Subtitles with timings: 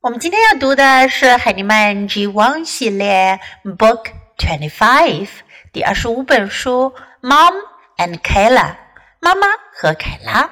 [0.00, 5.28] 我们今天要读的是海尼曼 G One 系列 Book Twenty Five
[5.72, 7.54] 第二十五本书 Mom
[7.96, 8.76] and Kayla
[9.20, 10.50] 妈妈和凯拉。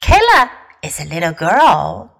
[0.00, 0.48] Kayla
[0.82, 2.10] is a little girl。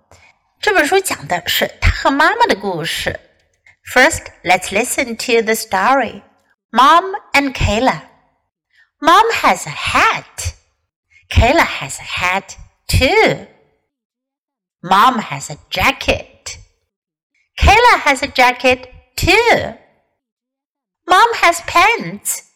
[0.61, 3.21] 这本书讲的是她和妈妈的故事。
[3.94, 6.22] First, let's listen to the story.
[6.72, 8.03] Mom and Kayla.
[9.01, 10.54] Mom has a hat.
[11.30, 12.56] Kayla has a hat
[12.88, 13.46] too.
[14.83, 16.31] Mom has a jacket.
[17.63, 19.73] Kayla has a jacket too.
[21.08, 22.52] Mom has pants.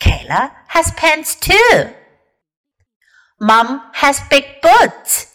[0.00, 1.90] Kayla has pants too.
[3.40, 5.34] Mom has big boots.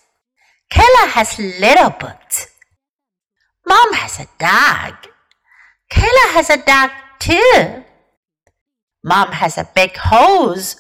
[0.72, 2.48] Kayla has little boots.
[3.67, 4.94] Mom has a dog.
[5.91, 7.84] Kayla has a dog too.
[9.03, 10.77] Mom has a big hose.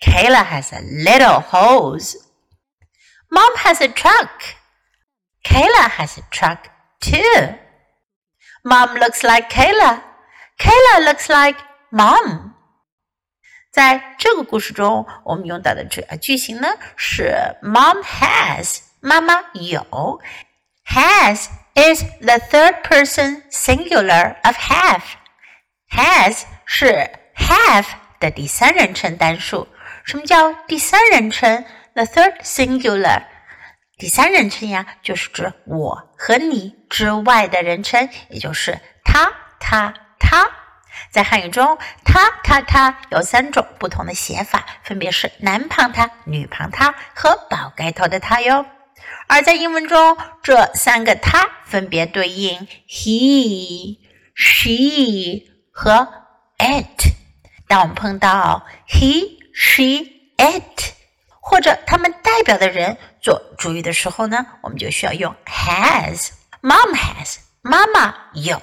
[0.00, 2.16] Kayla has a little hose.
[3.32, 4.42] Mom has a truck.
[5.44, 6.68] Kayla has a truck
[7.01, 7.55] too.
[8.63, 10.01] Mom looks like Kayla.
[10.59, 11.59] Kayla looks like
[11.91, 12.53] Mom.
[13.71, 20.21] 在这个故事中，我们用到的主要句型呢是 Mom has，妈妈有。
[20.87, 25.03] Has is the third person singular of have.
[25.91, 27.85] Has 是 have
[28.19, 29.67] 的第三人称单数。
[30.03, 31.65] 什么叫第三人称？
[31.93, 33.23] The third singular
[34.02, 40.50] 第三人称呀，就是指我和你之外的人称，也就是他、他、他。
[41.12, 48.66] 在汉语中，他、他、他有三种不同的写法，分别是男旁他、女旁他和宝盖头的他哟。
[49.28, 53.98] 而在英文中，这三个他分别对应 he、
[54.34, 56.08] she 和
[56.58, 57.06] it。
[57.68, 60.08] 当我们碰到 he、she、
[60.38, 60.90] it。
[61.44, 66.30] 或者他们代表的人做主语的时候呢，我们就需要用 has。
[66.60, 68.58] Mom has，妈妈有。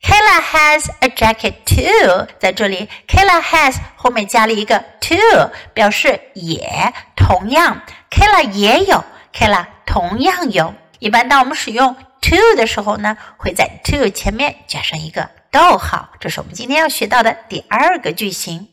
[0.00, 2.28] Kayla has a jacket too。
[2.38, 7.82] 在这里，Kayla has 后面加了一个 too，表示也同样。
[8.08, 10.72] Kayla 也有，Kayla 同样有。
[11.00, 16.10] 一般当我们使用 to 的时候呢，会在 to 前面加上一个逗号。
[16.20, 18.68] 这是我们今天要学到的第二个句型。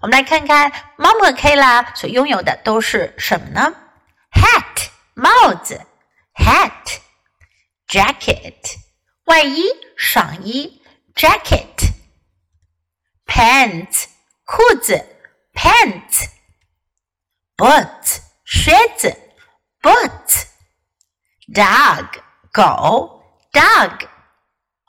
[0.00, 3.72] 我们来看看 Mom 和 Kayla 所拥有的都是什么呢
[4.31, 5.85] ？Hat 帽子，
[6.33, 6.99] Hat
[7.87, 8.77] jacket
[9.25, 9.63] 外衣
[9.97, 10.81] 上衣，
[11.15, 11.93] jacket
[13.25, 14.05] pants
[14.45, 15.03] 裤子，
[15.53, 16.29] pants
[17.55, 19.17] boots 靴子，
[19.81, 20.45] boots
[21.47, 24.07] dog 狗，dog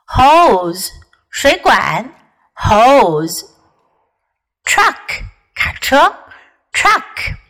[0.07, 0.91] hose
[1.31, 2.13] 水管，
[2.55, 3.47] hose
[4.65, 5.25] truck
[5.55, 5.97] 卡车，
[6.73, 7.42] truck。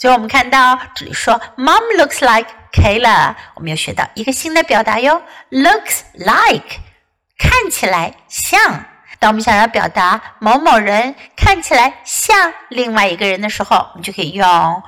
[0.00, 6.78] 最后我们看到这里说，Mom looks like Kayla，我们又学到一个新的表达哟，looks like
[7.38, 8.86] 看起来像。
[9.18, 14.82] 当我们想要表达某某人看起来像另外一个人的时候，我们就可以用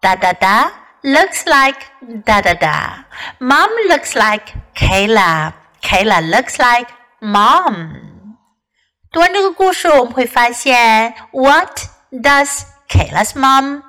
[0.00, 0.70] 哒哒哒
[1.02, 1.80] ，looks like
[2.24, 3.06] 哒哒哒。
[3.40, 4.44] Mom looks like
[4.76, 6.88] Kayla，Kayla looks like
[7.20, 7.90] Mom。
[9.10, 11.80] 读完这个故事，我们会发现，What
[12.12, 13.82] does Kayla's mom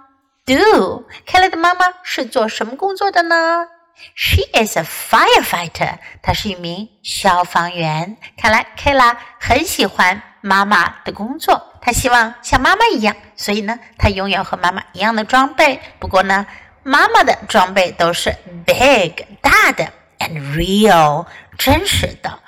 [0.46, 1.06] do？
[1.25, 3.68] 凯拉的妈妈是做什么工作的呢
[4.16, 6.00] ？She is a firefighter。
[6.22, 8.18] 她是一名消防员。
[8.38, 15.80] 看来凯拉很喜欢妈妈的工作，她希望像妈妈一样，所以呢，她拥有和妈妈一样的装备。
[16.00, 16.47] 不过呢，
[16.84, 18.35] 妈妈的装备都是
[18.66, 22.40] big 大的，and real 真实的。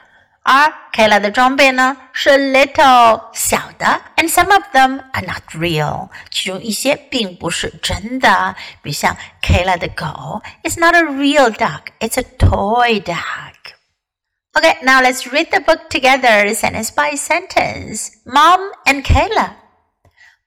[0.43, 8.56] 而 Kayla 的装备呢是 little 小的，and some of them are not real，其中一些并不是真的。
[8.83, 16.53] 比如像 Kayla 的狗，it's not a real dog，it's a toy dog。Okay, now let's read the book together,
[16.55, 18.11] sentence by sentence.
[18.25, 19.53] Mom and Kayla.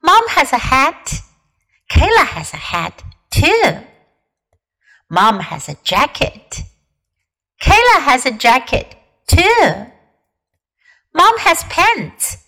[0.01, 1.21] Mom has a hat.
[1.87, 3.85] Kayla has a hat too.
[5.09, 6.63] Mom has a jacket.
[7.61, 8.97] Kayla has a jacket
[9.27, 9.85] too.
[11.16, 12.44] Mom has pants.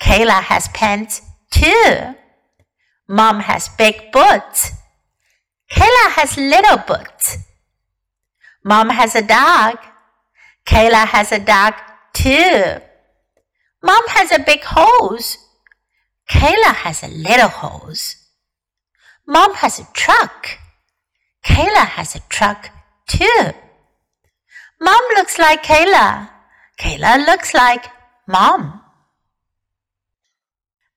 [0.00, 1.20] Kayla has pants
[1.50, 2.14] too.
[3.08, 4.70] Mom has big boots.
[5.68, 7.38] Kayla has little boots.
[8.62, 9.78] Mom has a dog.
[10.64, 11.74] Kayla has a dog
[12.14, 12.80] too.
[13.82, 15.38] Mom has a big hose.
[16.30, 18.14] Kayla has a little hose.
[19.26, 20.46] Mom has a truck.
[21.44, 22.70] Kayla has a truck
[23.08, 23.50] too.
[24.80, 26.31] Mom looks like Kayla.
[26.77, 27.89] Kayla looks like
[28.25, 28.81] mom.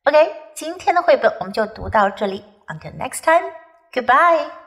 [0.04, 2.44] OK，今天的绘本我们就读到这里。
[2.68, 3.52] Until next time,
[3.92, 4.63] goodbye.